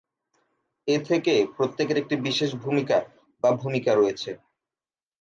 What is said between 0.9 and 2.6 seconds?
এ থেকে, প্রত্যেকের একটি বিশেষ